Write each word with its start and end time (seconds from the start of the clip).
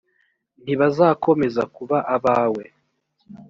ntibazakomeza 0.63 1.61
kuba 1.75 1.97
abawe. 2.15 2.63